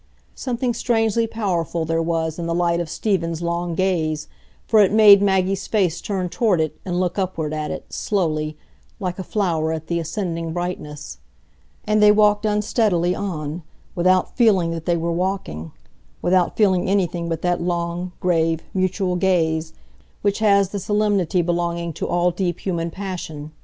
Something 0.33 0.73
strangely 0.73 1.27
powerful 1.27 1.85
there 1.85 2.01
was 2.01 2.39
in 2.39 2.47
the 2.47 2.55
light 2.55 2.79
of 2.79 2.89
Stephen's 2.89 3.43
long 3.43 3.75
gaze, 3.75 4.27
for 4.65 4.79
it 4.79 4.91
made 4.91 5.21
Maggie's 5.21 5.67
face 5.67 6.01
turn 6.01 6.27
toward 6.27 6.59
it 6.59 6.75
and 6.83 6.99
look 6.99 7.19
upward 7.19 7.53
at 7.53 7.69
it, 7.69 7.93
slowly, 7.93 8.57
like 8.99 9.19
a 9.19 9.23
flower 9.23 9.71
at 9.71 9.85
the 9.85 9.99
ascending 9.99 10.53
brightness. 10.53 11.19
And 11.85 12.01
they 12.01 12.11
walked 12.11 12.47
unsteadily 12.47 13.13
on, 13.15 13.61
without 13.93 14.35
feeling 14.35 14.71
that 14.71 14.87
they 14.87 14.97
were 14.97 15.13
walking; 15.13 15.71
without 16.19 16.57
feeling 16.57 16.89
anything 16.89 17.29
but 17.29 17.43
that 17.43 17.61
long, 17.61 18.11
grave, 18.19 18.63
mutual 18.73 19.15
gaze 19.17 19.71
which 20.23 20.39
has 20.39 20.69
the 20.69 20.79
solemnity 20.79 21.43
belonging 21.43 21.93
to 21.93 22.07
all 22.07 22.31
deep 22.31 22.61
human 22.61 22.89
passion. 22.89 23.51